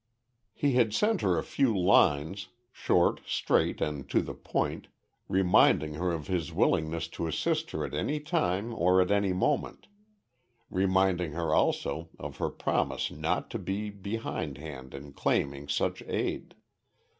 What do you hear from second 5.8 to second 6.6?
her of his